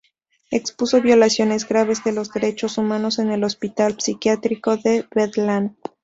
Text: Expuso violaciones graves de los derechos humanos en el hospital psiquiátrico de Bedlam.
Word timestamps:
Expuso 0.49 0.99
violaciones 0.99 1.69
graves 1.69 2.03
de 2.03 2.11
los 2.11 2.33
derechos 2.33 2.79
humanos 2.79 3.19
en 3.19 3.29
el 3.29 3.43
hospital 3.43 3.97
psiquiátrico 4.01 4.75
de 4.77 5.05
Bedlam. 5.13 5.75